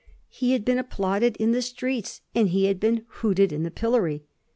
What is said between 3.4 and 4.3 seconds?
in the pillory.